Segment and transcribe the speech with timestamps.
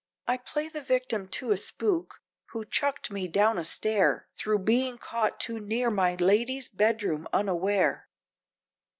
[0.25, 4.97] I play the victim to a spook, who chucked me down a stair, Thro' being
[4.97, 8.09] caught too near my lady's bedroom unaware."